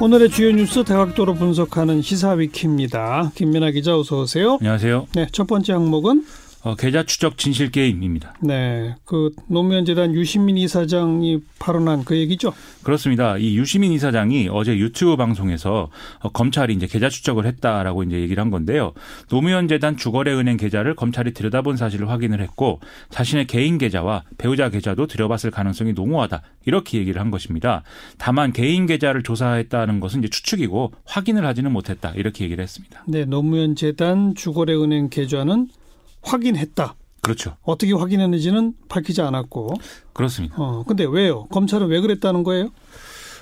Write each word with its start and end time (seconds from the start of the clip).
오늘의 0.00 0.30
주요 0.30 0.52
뉴스 0.52 0.84
대각도로 0.84 1.34
분석하는 1.34 2.02
시사위키입니다. 2.02 3.32
김민아 3.34 3.72
기자 3.72 3.98
어서 3.98 4.20
오세요. 4.20 4.58
안녕하세요. 4.60 5.08
네, 5.16 5.26
첫 5.32 5.48
번째 5.48 5.72
항목은 5.72 6.24
어, 6.68 6.74
계좌 6.74 7.02
추적 7.02 7.38
진실 7.38 7.70
게임입니다. 7.70 8.34
네, 8.42 8.94
그 9.06 9.30
노무현 9.46 9.86
재단 9.86 10.14
유시민 10.14 10.58
이사장이 10.58 11.40
발언한 11.58 12.04
그 12.04 12.14
얘기죠. 12.14 12.52
그렇습니다. 12.82 13.38
이 13.38 13.56
유시민 13.56 13.90
이사장이 13.92 14.50
어제 14.52 14.76
유튜브 14.76 15.16
방송에서 15.16 15.88
어, 16.20 16.28
검찰이 16.28 16.74
이제 16.74 16.86
계좌 16.86 17.08
추적을 17.08 17.46
했다라고 17.46 18.02
이제 18.02 18.20
얘기를 18.20 18.42
한 18.42 18.50
건데요. 18.50 18.92
노무현 19.30 19.66
재단 19.66 19.96
주거래은행 19.96 20.58
계좌를 20.58 20.94
검찰이 20.94 21.32
들여다본 21.32 21.78
사실을 21.78 22.10
확인을 22.10 22.42
했고 22.42 22.80
자신의 23.08 23.46
개인 23.46 23.78
계좌와 23.78 24.24
배우자 24.36 24.68
계좌도 24.68 25.06
들여봤을 25.06 25.50
가능성이 25.50 25.94
농후하다 25.94 26.42
이렇게 26.66 26.98
얘기를 26.98 27.18
한 27.18 27.30
것입니다. 27.30 27.82
다만 28.18 28.52
개인 28.52 28.84
계좌를 28.84 29.22
조사했다는 29.22 30.00
것은 30.00 30.18
이제 30.18 30.28
추측이고 30.28 30.92
확인을 31.06 31.46
하지는 31.46 31.72
못했다 31.72 32.12
이렇게 32.14 32.44
얘기를 32.44 32.62
했습니다. 32.62 33.04
네, 33.06 33.24
노무현 33.24 33.74
재단 33.74 34.34
주거래은행 34.34 35.08
계좌는 35.08 35.68
확인했다. 36.28 36.94
그렇죠. 37.22 37.56
어떻게 37.62 37.92
확인했는지는 37.92 38.74
밝히지 38.88 39.20
않았고. 39.22 39.74
그렇습니다. 40.12 40.54
어, 40.58 40.84
근데 40.86 41.04
왜요? 41.04 41.46
검찰은 41.46 41.88
왜 41.88 42.00
그랬다는 42.00 42.42
거예요? 42.44 42.70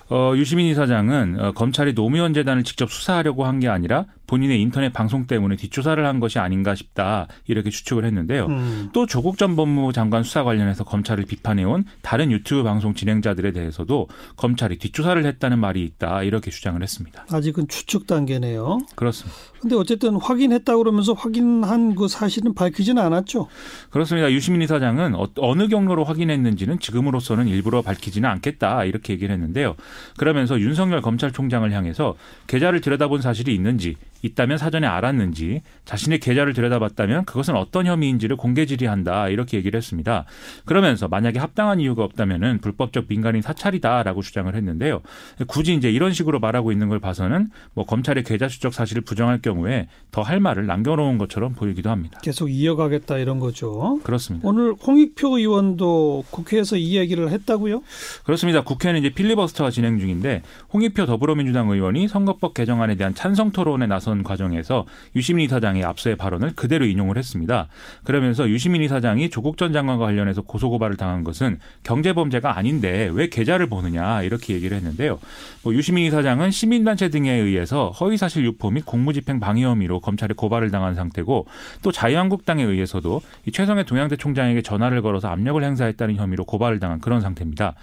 어, 0.08 0.32
유시민 0.36 0.66
이사장은 0.66 1.36
어, 1.41 1.52
검찰이 1.52 1.94
노무현 1.94 2.32
재단을 2.32 2.62
직접 2.64 2.91
수사하려고 2.91 3.44
한 3.44 3.58
게 3.60 3.68
아니라 3.68 4.06
본인의 4.26 4.60
인터넷 4.60 4.92
방송 4.92 5.26
때문에 5.26 5.56
뒷조사를 5.56 6.04
한 6.04 6.20
것이 6.20 6.38
아닌가 6.38 6.74
싶다 6.74 7.26
이렇게 7.46 7.70
추측을 7.70 8.04
했는데요. 8.04 8.46
음. 8.46 8.88
또 8.92 9.06
조국 9.06 9.38
전 9.38 9.56
법무부 9.56 9.92
장관 9.92 10.22
수사 10.22 10.44
관련해서 10.44 10.84
검찰을 10.84 11.24
비판해온 11.24 11.84
다른 12.02 12.30
유튜브 12.30 12.62
방송 12.62 12.94
진행자들에 12.94 13.52
대해서도 13.52 14.08
검찰이 14.36 14.78
뒷조사를 14.78 15.24
했다는 15.24 15.58
말이 15.58 15.82
있다 15.84 16.22
이렇게 16.22 16.50
주장을 16.50 16.80
했습니다. 16.82 17.24
아직은 17.30 17.68
추측 17.68 18.06
단계네요. 18.06 18.78
그렇습니다. 18.94 19.36
근데 19.60 19.74
어쨌든 19.74 20.16
확인했다 20.16 20.77
그러면서 20.77 21.12
확인한 21.12 21.94
그 21.94 22.08
사실은 22.08 22.55
밝히지는 22.55 23.02
않았죠. 23.02 23.48
그렇습니다. 23.90 24.30
유시민 24.30 24.62
이사장은 24.62 25.14
어, 25.14 25.27
어느 25.38 25.68
경로로 25.68 26.05
확인했는지는 26.05 26.78
지금으로서는 26.78 27.48
일부러 27.48 27.83
밝히지는 27.83 28.28
않겠다 28.28 28.84
이렇게 28.84 29.14
얘기를 29.14 29.33
했는데요. 29.34 29.74
그러면서 30.16 30.61
윤석열 30.61 31.00
검찰총장을 31.00 31.70
향해서 31.72 32.14
계좌를 32.46 32.80
들여다본 32.80 33.22
사실이 33.22 33.55
있는지 33.55 33.96
있다면 34.27 34.58
사전에 34.58 34.86
알았는지 34.86 35.62
자신의 35.86 36.20
계좌를 36.20 36.52
들여다봤다면 36.52 37.24
그것은 37.24 37.56
어떤 37.56 37.86
혐의인지를 37.86 38.36
공개 38.36 38.66
질의한다 38.66 39.28
이렇게 39.30 39.56
얘기를 39.56 39.78
했습니다. 39.78 40.27
그러면서 40.66 41.08
만약에 41.08 41.38
합당한 41.38 41.80
이유가 41.80 42.05
없다면은 42.05 42.58
불법적 42.60 43.06
민간인 43.08 43.41
사찰이다라고 43.41 44.20
주장을 44.20 44.55
했는데요. 44.55 45.00
굳이 45.46 45.74
이제 45.74 45.91
이런 45.91 46.12
식으로 46.12 46.41
말하고 46.41 46.72
있는 46.72 46.88
걸 46.91 46.98
봐서는 47.00 47.48
뭐 47.72 47.86
검찰의 47.86 48.24
계좌 48.24 48.48
추적 48.48 48.74
사실을 48.74 49.00
부정할 49.02 49.41
경우에 49.41 49.88
더 50.10 50.27
할 50.27 50.40
말을 50.40 50.66
남겨놓은 50.66 51.18
것처럼 51.18 51.55
보이기도 51.55 51.88
합니다. 51.88 52.18
계속 52.20 52.50
이어가겠다 52.50 53.18
이런 53.18 53.38
거죠. 53.38 54.00
그렇습니다. 54.02 54.48
오늘 54.48 54.74
홍익표 54.74 55.38
의원도 55.38 56.24
국회에서 56.30 56.77
이 56.77 56.96
얘기를 56.96 57.30
했다고요? 57.30 57.83
그렇습니다. 58.24 58.62
국회는 58.62 58.98
이제 59.00 59.11
필리버스터가 59.11 59.70
진행 59.70 60.00
중인데 60.00 60.42
홍익표 60.72 61.06
더불어민주당 61.06 61.70
의원이 61.70 62.08
선거법 62.08 62.55
개정안에 62.55 62.96
대한 62.96 63.14
찬성 63.14 63.52
토론에 63.52 63.86
나선 63.86 64.16
과정에서 64.22 64.86
유시민 65.14 65.45
이사장의 65.47 65.84
앞서의 65.84 66.17
발언을 66.17 66.53
그대로 66.55 66.84
인용을 66.86 67.19
했습니다. 67.19 67.69
그러면서 68.05 68.48
유시민 68.48 68.83
이사장이 68.83 69.31
조국 69.31 69.56
전 69.56 69.73
장관과 69.73 70.05
관련해서 70.05 70.42
고소고발을 70.42 70.97
당한 70.97 71.25
것은 71.25 71.58
경제범죄가 71.83 72.56
아닌데 72.56 73.11
왜 73.12 73.28
계좌를 73.28 73.67
보느냐 73.69 74.23
이렇게 74.23 74.55
얘기를 74.55 74.77
했는데요. 74.77 75.19
뭐 75.62 75.75
유시민 75.75 76.06
이사장은 76.06 76.50
시민단체 76.50 77.08
등에 77.08 77.33
의해서 77.33 77.91
허위사실 77.91 78.45
유포 78.45 78.70
및 78.70 78.84
공무집행 78.86 79.41
방해 79.41 79.64
혐의로 79.64 80.00
검찰에 80.00 80.34
고발을 80.36 80.70
당한 80.70 80.95
상태고 80.95 81.47
또 81.83 81.92
자유한국당에 81.92 82.62
의해서도 82.62 83.20
이 83.47 83.53
최성해 83.53 83.84
동양대 83.84 84.17
총장에게 84.17 84.63
전화를 84.63 85.02
걸어서 85.02 85.29
압력을 85.29 85.63
행사했다는 85.63 86.17
혐의로 86.17 86.45
고발을 86.45 86.79
당한 86.79 87.01
그런 87.01 87.20
상태입니다. 87.20 87.74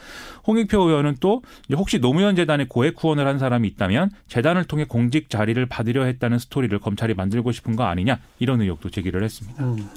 홍익표 0.47 0.81
의원은 0.81 1.17
또 1.19 1.41
혹시 1.73 1.99
노무현 1.99 2.35
재단에 2.35 2.65
고액 2.67 3.01
후원을 3.01 3.27
한 3.27 3.39
사람이 3.39 3.67
있다면 3.69 4.11
재단을 4.27 4.65
통해 4.65 4.85
공직 4.87 5.29
자리를 5.29 5.63
받으려 5.65 6.03
했다 6.05 6.22
는 6.29 6.39
스토리를 6.39 6.77
검찰이 6.79 7.13
만들고 7.13 7.51
싶은 7.51 7.75
거 7.75 7.83
아니냐 7.83 8.19
이런 8.39 8.61
의혹도 8.61 8.89
제기를 8.89 9.23
했습니다. 9.23 9.63
음. 9.63 9.89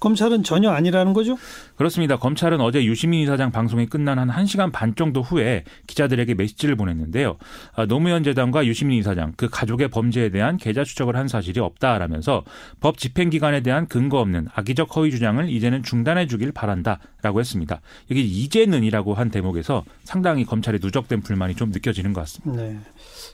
검찰은 0.00 0.42
전혀 0.42 0.70
아니라는 0.70 1.12
거죠? 1.12 1.36
그렇습니다. 1.76 2.16
검찰은 2.16 2.60
어제 2.60 2.84
유시민 2.84 3.20
이사장 3.20 3.52
방송이 3.52 3.86
끝난 3.86 4.18
한 4.18 4.28
1시간 4.28 4.72
반 4.72 4.94
정도 4.94 5.20
후에 5.20 5.64
기자들에게 5.86 6.34
메시지를 6.34 6.74
보냈는데요. 6.74 7.36
아, 7.74 7.84
노무현 7.84 8.24
재단과 8.24 8.64
유시민 8.64 8.98
이사장 8.98 9.34
그 9.36 9.48
가족의 9.50 9.88
범죄에 9.88 10.30
대한 10.30 10.56
계좌 10.56 10.84
추적을 10.84 11.16
한 11.16 11.28
사실이 11.28 11.60
없다라면서 11.60 12.44
법 12.80 12.96
집행 12.96 13.28
기관에 13.28 13.60
대한 13.60 13.86
근거 13.86 14.18
없는 14.20 14.48
악의적 14.54 14.96
허위 14.96 15.10
주장을 15.10 15.48
이제는 15.48 15.82
중단해 15.82 16.26
주길 16.26 16.50
바란다라고 16.52 17.38
했습니다. 17.40 17.82
여기 18.10 18.22
이제는이라고 18.22 19.12
한 19.12 19.30
대목에서 19.30 19.84
상당히 20.04 20.46
검찰의 20.46 20.80
누적된 20.82 21.20
불만이 21.20 21.54
좀 21.56 21.70
느껴지는 21.70 22.14
것 22.14 22.22
같습니다. 22.22 22.62
네. 22.62 22.78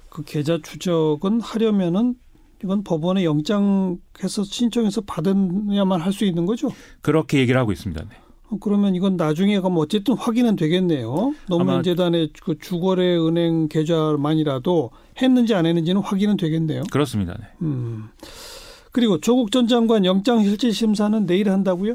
그 0.08 0.24
계좌 0.24 0.58
추적은 0.60 1.40
하려면은 1.40 2.16
이건 2.64 2.82
법원에 2.84 3.24
영장해서 3.24 4.44
신청해서 4.44 5.02
받아야만 5.02 6.00
할 6.00 6.12
수 6.12 6.24
있는 6.24 6.46
거죠. 6.46 6.70
그렇게 7.02 7.38
얘기를 7.38 7.60
하고 7.60 7.72
있습니다. 7.72 8.02
네. 8.02 8.10
어, 8.48 8.56
그러면 8.60 8.94
이건 8.94 9.16
나중에 9.16 9.60
가면 9.60 9.78
어쨌든 9.78 10.14
확인은 10.14 10.56
되겠네요. 10.56 11.34
노무현 11.48 11.82
재단의 11.82 12.30
그 12.42 12.56
주거래 12.60 13.16
은행 13.16 13.68
계좌만이라도 13.68 14.90
했는지 15.20 15.54
안 15.54 15.66
했는지는 15.66 16.00
확인은 16.00 16.36
되겠네요. 16.36 16.84
그렇습니다. 16.90 17.34
네. 17.38 17.46
음. 17.62 18.04
그리고 18.92 19.20
조국 19.20 19.50
전 19.50 19.68
장관 19.68 20.04
영장 20.04 20.42
실질 20.42 20.72
심사는 20.72 21.26
내일 21.26 21.50
한다고요? 21.50 21.94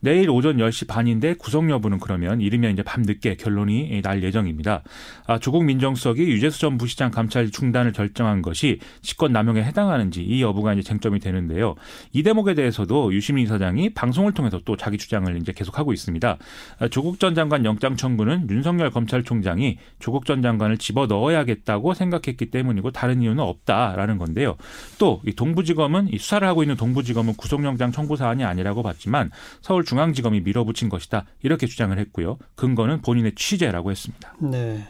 내일 0.00 0.28
오전 0.30 0.56
10시 0.56 0.88
반인데 0.88 1.34
구속 1.34 1.70
여부는 1.70 2.00
그러면 2.00 2.40
이르면 2.40 2.72
이제 2.72 2.82
밤늦게 2.82 3.36
결론이 3.36 4.02
날 4.02 4.22
예정입니다. 4.22 4.82
아, 5.26 5.38
조국 5.38 5.64
민정수석이 5.64 6.22
유재수 6.22 6.60
전 6.60 6.78
부시장 6.78 7.10
감찰 7.10 7.50
중단을 7.50 7.92
결정한 7.92 8.42
것이 8.42 8.80
직권 9.02 9.32
남용에 9.32 9.62
해당하는지 9.62 10.22
이 10.22 10.42
여부가 10.42 10.72
이제 10.72 10.82
쟁점이 10.82 11.20
되는데요. 11.20 11.76
이 12.12 12.22
대목에 12.22 12.54
대해서도 12.54 13.12
유시민 13.14 13.46
사장이 13.46 13.94
방송을 13.94 14.32
통해서 14.32 14.60
또 14.64 14.76
자기 14.76 14.98
주장을 14.98 15.34
이제 15.36 15.52
계속하고 15.52 15.92
있습니다. 15.92 16.36
아, 16.78 16.88
조국 16.88 17.20
전 17.20 17.34
장관 17.34 17.64
영장 17.64 17.96
청구는 17.96 18.48
윤석열 18.50 18.90
검찰총장이 18.90 19.78
조국 20.00 20.26
전 20.26 20.42
장관을 20.42 20.78
집어 20.78 21.06
넣어야겠다고 21.06 21.94
생각했기 21.94 22.50
때문이고 22.50 22.90
다른 22.90 23.22
이유는 23.22 23.42
없다라는 23.42 24.18
건데요. 24.18 24.56
또 24.98 25.20
이 25.26 25.32
동부지검은 25.32 26.12
이 26.12 26.18
수사를 26.18 26.46
하고 26.46 26.62
있는 26.62 26.76
동부지검은 26.76 27.34
구속영장 27.34 27.92
청구 27.92 28.16
사안이 28.16 28.44
아니라고 28.44 28.82
봤지만 28.82 29.30
서울 29.60 29.84
중앙지검이 29.90 30.42
밀어붙인 30.42 30.88
것이다 30.88 31.24
이렇게 31.42 31.66
주장을 31.66 31.98
했고요. 31.98 32.38
근거는 32.54 33.02
본인의 33.02 33.34
취재라고 33.34 33.90
했습니다. 33.90 34.36
네. 34.40 34.86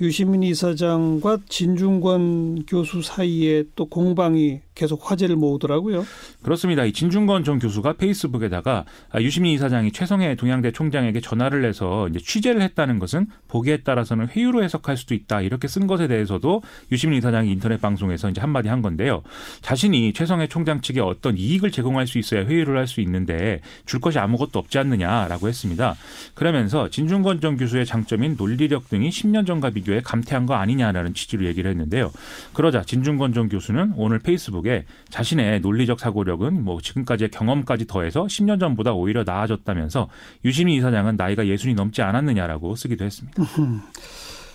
유시민 0.00 0.42
이사장과 0.42 1.38
진중권 1.48 2.64
교수 2.66 3.02
사이에 3.02 3.64
또 3.76 3.86
공방이 3.86 4.60
계속 4.74 5.08
화제를 5.08 5.36
모으더라고요. 5.36 6.04
그렇습니다. 6.42 6.84
이 6.84 6.92
진중권 6.92 7.44
전 7.44 7.60
교수가 7.60 7.92
페이스북에다가 7.92 8.84
유시민 9.20 9.52
이사장이 9.52 9.92
최성해 9.92 10.34
동양대 10.34 10.72
총장에게 10.72 11.20
전화를 11.20 11.64
해서 11.64 12.08
이제 12.08 12.18
취재를 12.18 12.60
했다는 12.62 12.98
것은 12.98 13.26
보기에 13.46 13.78
따라서는 13.78 14.28
회유로 14.28 14.64
해석할 14.64 14.96
수도 14.96 15.14
있다 15.14 15.42
이렇게 15.42 15.68
쓴 15.68 15.86
것에 15.86 16.08
대해서도 16.08 16.62
유시민 16.90 17.18
이사장이 17.18 17.52
인터넷 17.52 17.80
방송에서 17.80 18.30
이제 18.30 18.40
한마디 18.40 18.68
한 18.68 18.82
건데요. 18.82 19.22
자신이 19.60 20.12
최성해 20.12 20.48
총장 20.48 20.80
측에 20.80 21.00
어떤 21.00 21.36
이익을 21.38 21.70
제공할 21.70 22.06
수 22.06 22.18
있어야 22.18 22.44
회유를 22.44 22.78
할 22.78 22.84
수 22.84 23.00
있는데 23.00 23.60
줄 23.86 23.98
것이 23.98 24.18
아무것도 24.18 24.58
없지 24.58 24.78
않느냐라고 24.78 25.48
했습니다. 25.48 25.96
그러면서 26.34 26.90
진중권 26.90 27.40
전 27.40 27.56
교수의 27.56 27.86
장점인 27.86 28.36
논리력 28.36 28.90
등이 28.90 29.08
10년 29.08 29.46
전과 29.46 29.70
비 29.70 29.83
교해 29.84 30.00
감퇴한 30.00 30.46
거 30.46 30.54
아니냐라는 30.54 31.14
취지로 31.14 31.44
얘기를 31.46 31.70
했는데요. 31.70 32.10
그러자 32.54 32.82
진중권 32.82 33.34
전 33.34 33.48
교수는 33.48 33.92
오늘 33.96 34.18
페이스북 34.18 34.64
쪽에 34.64 34.86
자신의 35.10 35.60
논리적 35.60 36.00
사고력은 36.00 36.64
뭐 36.64 36.80
지금까지의 36.80 37.30
경험까지 37.30 37.86
더해서 37.86 38.24
10년 38.24 38.58
전보다 38.58 38.92
오히려 38.94 39.22
나아졌다면서 39.24 40.08
유시민 40.44 40.78
이사장은 40.78 41.16
나이가 41.16 41.46
예순이 41.46 41.74
넘지 41.74 42.00
않았느냐라고 42.00 42.74
쓰기도 42.74 43.04
했습니다. 43.04 43.42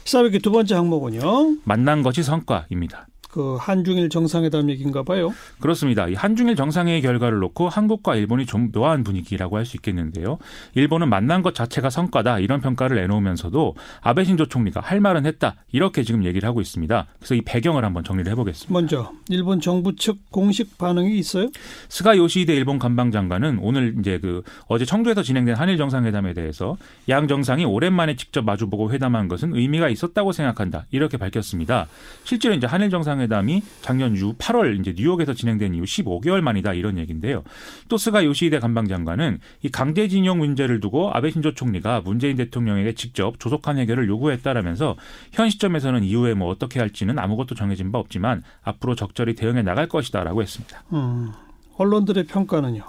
시사회기 0.03 0.39
두 0.39 0.51
번째 0.51 0.75
항목은요. 0.75 1.57
만난 1.63 2.01
것이 2.01 2.23
성과입니다. 2.23 3.08
그 3.29 3.57
한중일 3.59 4.09
정상회담 4.09 4.69
얘기인가 4.71 5.03
봐요. 5.03 5.33
그렇습니다. 5.59 6.07
이 6.07 6.15
한중일 6.15 6.55
정상회의 6.55 7.01
결과를 7.01 7.39
놓고 7.39 7.69
한국과 7.69 8.15
일본이 8.15 8.45
좀 8.45 8.71
묘한 8.71 9.03
분위기라고 9.03 9.57
할 9.57 9.69
수 9.69 9.77
있겠는데요. 9.77 10.39
일본은 10.73 11.09
만난 11.09 11.43
것 11.43 11.53
자체가 11.53 11.91
성과다 11.91 12.39
이런 12.39 12.59
평가를 12.59 12.97
내놓으면서도 12.97 13.75
아베 14.01 14.23
신조 14.23 14.47
총리가 14.47 14.79
할 14.81 14.99
말은 14.99 15.27
했다 15.27 15.55
이렇게 15.71 16.01
지금 16.01 16.25
얘기를 16.25 16.47
하고 16.49 16.59
있습니다. 16.59 17.05
그래서 17.19 17.35
이 17.35 17.41
배경을 17.41 17.85
한번 17.85 18.03
정리를 18.03 18.31
해보겠습니다. 18.31 18.73
먼저 18.73 19.11
일본 19.29 19.61
정부 19.61 19.95
측 19.95 20.31
공식 20.31 20.79
반응이 20.79 21.19
있어요? 21.19 21.49
스가 21.87 22.17
요시히데 22.17 22.55
일본 22.55 22.79
관방장관은 22.79 23.59
오늘 23.61 23.95
이제 23.99 24.17
그 24.17 24.41
어제 24.65 24.85
청주에서 24.85 25.21
진행된 25.21 25.55
한일 25.55 25.77
정상회담에 25.77 26.33
대해서 26.33 26.77
양 27.09 27.27
정상이 27.27 27.63
오랜만에 27.65 28.15
직접 28.15 28.43
마주보고 28.43 28.91
회담한 28.91 29.27
것은 29.27 29.55
의미가 29.55 29.89
있었다고 29.89 30.31
생각한다 30.31 30.87
이렇게 30.89 31.17
밝혔습니다. 31.17 31.87
실제로 32.23 32.55
이제 32.55 32.65
한일 32.65 32.89
정상 32.89 33.18
정상회담이 33.19 33.61
작년 33.81 34.15
6, 34.15 34.37
8월 34.37 34.79
이제 34.79 34.93
뉴욕에서 34.95 35.33
진행된 35.33 35.75
이후 35.75 35.83
15개월 35.83 36.41
만이다 36.41 36.73
이런 36.73 36.97
얘기인데요. 36.97 37.43
또 37.89 37.97
스가 37.97 38.23
요시히데 38.23 38.59
간방장관은 38.59 39.39
이 39.61 39.69
강제징용 39.69 40.39
문제를 40.39 40.79
두고 40.79 41.11
아베 41.13 41.29
신조 41.29 41.53
총리가 41.53 42.01
문재인 42.01 42.37
대통령에게 42.37 42.93
직접 42.93 43.39
조속한 43.39 43.77
해결을 43.77 44.07
요구했다라면서 44.07 44.95
현 45.33 45.49
시점에서는 45.49 46.03
이후에 46.03 46.33
뭐 46.33 46.49
어떻게 46.49 46.79
할지는 46.79 47.19
아무것도 47.19 47.55
정해진 47.55 47.91
바 47.91 47.99
없지만 47.99 48.41
앞으로 48.63 48.95
적절히 48.95 49.35
대응해 49.35 49.61
나갈 49.61 49.87
것이다라고 49.87 50.41
했습니다. 50.41 50.83
음, 50.93 51.31
언론들의 51.77 52.25
평가는요? 52.25 52.83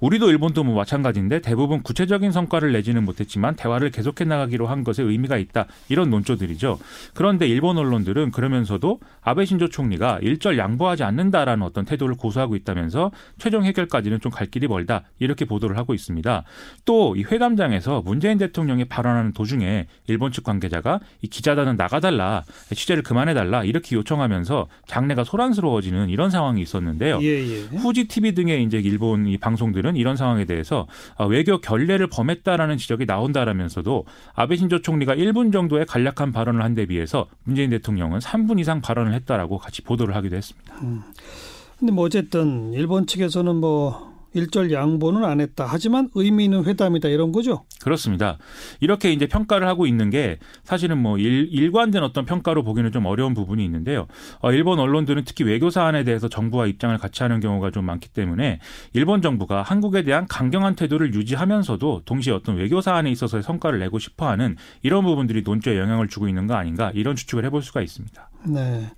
우리도 0.00 0.30
일본도 0.30 0.64
뭐 0.64 0.76
마찬가지인데 0.76 1.40
대부분 1.40 1.82
구체적인 1.82 2.30
성과를 2.32 2.72
내지는 2.72 3.04
못했지만 3.04 3.56
대화를 3.56 3.90
계속해 3.90 4.24
나가기로 4.24 4.66
한 4.66 4.84
것에 4.84 5.02
의미가 5.02 5.38
있다 5.38 5.66
이런 5.88 6.08
논조들이죠. 6.10 6.78
그런데 7.14 7.46
일본 7.48 7.76
언론들은 7.78 8.30
그러면서도 8.30 9.00
아베 9.22 9.44
신조 9.44 9.68
총리가 9.68 10.20
일절 10.22 10.56
양보하지 10.56 11.02
않는다라는 11.02 11.64
어떤 11.64 11.84
태도를 11.84 12.14
고수하고 12.16 12.54
있다면서 12.56 13.10
최종 13.38 13.64
해결까지는 13.64 14.20
좀 14.20 14.28
갈 14.38 14.46
길이 14.46 14.68
멀다 14.68 15.02
이렇게 15.18 15.44
보도를 15.46 15.76
하고 15.78 15.94
있습니다. 15.94 16.44
또 16.84 17.14
이 17.16 17.24
회담장에서 17.24 18.02
문재인 18.02 18.38
대통령이 18.38 18.84
발언하는 18.84 19.32
도중에 19.32 19.86
일본 20.06 20.30
측 20.30 20.44
관계자가 20.44 21.00
이 21.22 21.26
기자단은 21.26 21.76
나가달라 21.76 22.44
취재를 22.72 23.02
그만해달라 23.02 23.64
이렇게 23.64 23.96
요청하면서 23.96 24.68
장례가 24.86 25.24
소란스러워지는 25.24 26.10
이런 26.10 26.30
상황이 26.30 26.60
있었는데요. 26.62 27.18
예, 27.22 27.26
예. 27.26 27.60
후지 27.78 28.06
TV 28.06 28.34
등의 28.34 28.62
이제 28.62 28.78
일본 28.78 29.26
이 29.26 29.38
방송들은 29.38 29.87
측은 29.88 29.96
이런 29.96 30.16
상황에 30.16 30.44
대해서 30.44 30.86
아, 31.16 31.24
외교 31.24 31.60
결례를 31.60 32.06
범했다라는 32.08 32.76
지적이 32.76 33.06
나온다라면서도 33.06 34.04
아베 34.34 34.56
신조 34.56 34.82
총리가 34.82 35.14
1분 35.16 35.52
정도의 35.52 35.86
간략한 35.86 36.32
발언을 36.32 36.62
한 36.62 36.68
데 36.78 36.84
비해서 36.86 37.26
문재인 37.44 37.70
대통령은 37.70 38.18
3분 38.20 38.60
이상 38.60 38.80
발언을 38.82 39.14
했다라고 39.14 39.58
같이 39.58 39.80
보도를 39.82 40.14
하기도 40.14 40.36
했습니다. 40.36 40.74
음. 40.82 41.02
근데 41.78 41.92
뭐 41.92 42.04
어쨌든 42.04 42.72
일본 42.74 43.06
측에서는 43.06 43.56
뭐 43.56 44.07
일절 44.34 44.72
양보는 44.72 45.24
안 45.24 45.40
했다. 45.40 45.66
하지만 45.66 46.08
의미 46.14 46.44
있는 46.44 46.64
회담이다 46.64 47.08
이런 47.08 47.32
거죠. 47.32 47.64
그렇습니다. 47.82 48.38
이렇게 48.80 49.12
이제 49.12 49.26
평가를 49.26 49.66
하고 49.66 49.86
있는 49.86 50.10
게 50.10 50.38
사실은 50.64 50.98
뭐 50.98 51.18
일, 51.18 51.48
일관된 51.50 52.02
어떤 52.02 52.24
평가로 52.24 52.62
보기는 52.62 52.90
좀 52.92 53.06
어려운 53.06 53.34
부분이 53.34 53.64
있는데요. 53.64 54.06
어, 54.40 54.52
일본 54.52 54.78
언론들은 54.78 55.24
특히 55.24 55.44
외교 55.44 55.70
사안에 55.70 56.04
대해서 56.04 56.28
정부와 56.28 56.66
입장을 56.66 56.96
같이 56.98 57.22
하는 57.22 57.40
경우가 57.40 57.70
좀 57.70 57.84
많기 57.84 58.08
때문에 58.08 58.60
일본 58.92 59.22
정부가 59.22 59.62
한국에 59.62 60.02
대한 60.02 60.26
강경한 60.26 60.74
태도를 60.74 61.14
유지하면서도 61.14 62.02
동시에 62.04 62.32
어떤 62.32 62.56
외교 62.56 62.80
사안에 62.80 63.10
있어서의 63.10 63.42
성과를 63.42 63.78
내고 63.78 63.98
싶어하는 63.98 64.56
이런 64.82 65.04
부분들이 65.04 65.42
논조에 65.42 65.78
영향을 65.78 66.08
주고 66.08 66.28
있는 66.28 66.46
거 66.46 66.54
아닌가 66.54 66.92
이런 66.94 67.16
추측을 67.16 67.44
해볼 67.46 67.62
수가 67.62 67.80
있습니다. 67.80 68.30
네. 68.48 68.90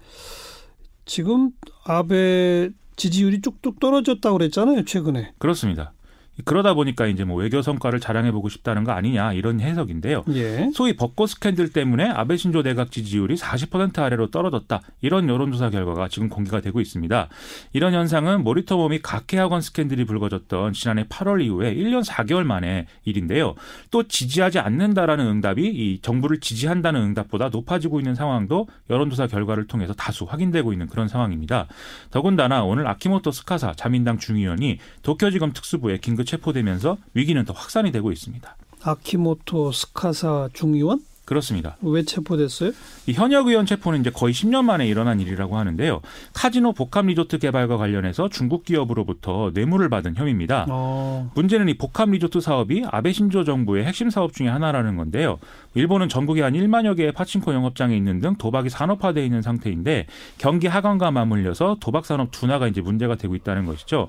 지금 1.04 1.50
아베 1.84 2.70
지지율이 3.00 3.40
쭉쭉 3.40 3.80
떨어졌다고 3.80 4.36
그랬잖아요, 4.36 4.84
최근에. 4.84 5.32
그렇습니다. 5.38 5.94
그러다 6.44 6.74
보니까 6.74 7.06
이제 7.06 7.24
뭐 7.24 7.36
외교 7.36 7.60
성과를 7.60 8.00
자랑해 8.00 8.32
보고 8.32 8.48
싶다는 8.48 8.84
거 8.84 8.92
아니냐 8.92 9.32
이런 9.34 9.60
해석인데요. 9.60 10.24
예. 10.30 10.70
소위 10.72 10.96
벚꽃 10.96 11.28
스캔들 11.30 11.72
때문에 11.72 12.08
아베 12.08 12.36
신조 12.36 12.62
내각 12.62 12.90
지지율이 12.90 13.34
40% 13.34 13.98
아래로 13.98 14.30
떨어졌다. 14.30 14.80
이런 15.02 15.28
여론조사 15.28 15.70
결과가 15.70 16.08
지금 16.08 16.28
공개가 16.28 16.60
되고 16.60 16.80
있습니다. 16.80 17.28
이런 17.72 17.92
현상은 17.92 18.42
모리터모 18.42 18.88
및 18.88 19.00
각해학원 19.02 19.60
스캔들이 19.60 20.04
불거졌던 20.04 20.72
지난해 20.72 21.04
8월 21.04 21.42
이후에 21.44 21.74
1년 21.74 22.04
4개월 22.04 22.44
만에 22.44 22.86
일인데요. 23.04 23.54
또 23.90 24.06
지지하지 24.08 24.58
않는다라는 24.60 25.26
응답이 25.26 25.66
이 25.66 25.98
정부를 26.00 26.40
지지한다는 26.40 27.02
응답보다 27.02 27.48
높아지고 27.50 28.00
있는 28.00 28.14
상황도 28.14 28.68
여론조사 28.88 29.26
결과를 29.26 29.66
통해서 29.66 29.92
다수 29.92 30.24
확인되고 30.24 30.72
있는 30.72 30.86
그런 30.86 31.08
상황입니다. 31.08 31.66
더군다나 32.10 32.64
오늘 32.64 32.86
아키모토 32.86 33.30
츠카사 33.30 33.72
자민당 33.74 34.18
중의원이 34.18 34.78
도쿄지검 35.02 35.52
특수부에 35.52 35.98
긴급 35.98 36.29
체포되면서 36.30 36.96
위기는 37.14 37.44
더 37.44 37.52
확산이 37.52 37.90
되고 37.92 38.12
있습니다. 38.12 38.56
아키모토 38.82 39.72
츠카사 39.72 40.48
중의원? 40.52 41.00
그렇습니다. 41.30 41.76
왜 41.80 42.02
체포됐어요? 42.02 42.72
이 43.06 43.12
현역 43.12 43.46
의원 43.46 43.64
체포는 43.64 44.00
이제 44.00 44.10
거의 44.10 44.34
10년 44.34 44.64
만에 44.64 44.88
일어난 44.88 45.20
일이라고 45.20 45.56
하는데요. 45.56 46.00
카지노 46.34 46.72
복합 46.72 47.06
리조트 47.06 47.38
개발과 47.38 47.76
관련해서 47.76 48.28
중국 48.28 48.64
기업으로부터 48.64 49.52
뇌물을 49.54 49.88
받은 49.88 50.16
혐의입니다. 50.16 50.66
어. 50.68 51.30
문제는 51.36 51.68
이 51.68 51.74
복합 51.74 52.10
리조트 52.10 52.40
사업이 52.40 52.82
아베 52.90 53.12
신조 53.12 53.44
정부의 53.44 53.84
핵심 53.84 54.10
사업 54.10 54.32
중의 54.32 54.50
하나라는 54.50 54.96
건데요. 54.96 55.38
일본은 55.74 56.08
전국에 56.08 56.42
한 56.42 56.54
1만여 56.54 56.96
개의 56.96 57.12
파친코 57.12 57.54
영업장이 57.54 57.96
있는 57.96 58.18
등 58.18 58.34
도박이 58.34 58.68
산업화되어 58.68 59.22
있는 59.22 59.40
상태인데 59.40 60.06
경기 60.36 60.66
하강과 60.66 61.12
맞물려서 61.12 61.76
도박 61.78 62.06
산업 62.06 62.32
둔화가 62.32 62.66
이제 62.66 62.80
문제가 62.80 63.14
되고 63.14 63.36
있다는 63.36 63.66
것이죠. 63.66 64.08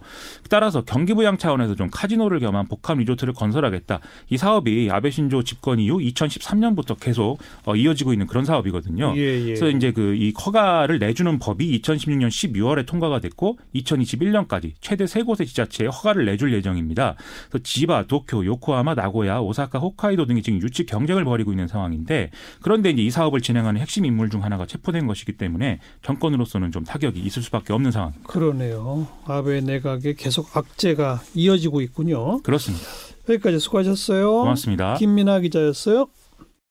따라서 0.49 0.81
경기 0.81 1.13
부양 1.13 1.37
차원에서 1.37 1.75
좀 1.75 1.87
카지노를 1.91 2.39
겸한 2.39 2.67
복합 2.67 2.97
리조트를 2.97 3.35
건설하겠다. 3.35 3.99
이 4.29 4.37
사업이 4.37 4.89
아베 4.91 5.11
신조 5.11 5.43
집권 5.43 5.79
이후 5.79 5.99
2013년부터 5.99 6.99
계속 6.99 7.10
계속 7.11 7.37
어, 7.65 7.75
이어지고 7.75 8.13
있는 8.13 8.27
그런 8.27 8.45
사업이거든요. 8.45 9.13
예, 9.17 9.21
예. 9.21 9.43
그래서 9.45 9.69
이제 9.69 9.91
그 9.91 10.11
이 10.21 10.31
허가를 10.37 10.99
내주는 10.99 11.39
법이 11.39 11.81
2016년 11.81 12.27
12월에 12.27 12.85
통과가 12.85 13.19
됐고 13.19 13.57
2021년까지 13.75 14.73
최대 14.81 15.07
세 15.07 15.23
곳의 15.23 15.47
지자체에 15.47 15.87
허가를 15.87 16.25
내줄 16.25 16.53
예정입니다. 16.53 17.15
그래서 17.49 17.63
지바, 17.63 18.05
도쿄, 18.07 18.45
요코하마, 18.45 18.93
나고야, 18.95 19.39
오사카, 19.39 19.79
홋카이도 19.79 20.27
등이 20.27 20.43
지금 20.43 20.61
유치 20.61 20.85
경쟁을 20.85 21.25
벌이고 21.25 21.51
있는 21.51 21.67
상황인데 21.67 22.29
그런데 22.61 22.91
이제 22.91 23.01
이 23.01 23.09
사업을 23.09 23.41
진행하는 23.41 23.81
핵심 23.81 24.05
인물 24.05 24.29
중 24.29 24.43
하나가 24.43 24.65
체포된 24.65 25.07
것이기 25.07 25.33
때문에 25.33 25.79
정권으로서는 26.03 26.71
좀 26.71 26.83
타격이 26.83 27.19
있을 27.19 27.41
수밖에 27.41 27.73
없는 27.73 27.91
상황입니다. 27.91 28.27
그러네요. 28.27 29.07
아베 29.25 29.61
내각에 29.61 30.13
계속 30.17 30.55
악재가 30.55 31.21
이어지고 31.33 31.81
있군요. 31.81 32.41
그렇습니다. 32.43 32.85
여기까지 33.29 33.59
수고하셨어요. 33.59 34.31
고맙습니다. 34.31 34.95
김민아 34.95 35.39
기자였어요. 35.39 36.07